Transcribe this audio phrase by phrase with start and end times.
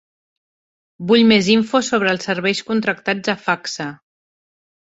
[1.11, 3.89] Vull més info sobre els serveis contractats a Facsa.